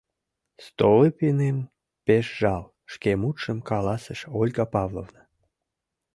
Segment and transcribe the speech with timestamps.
[0.65, 1.57] Столыпиным
[2.05, 2.63] пеш жал,—
[2.93, 5.23] шке мутшым каласыш Ольга Павловна.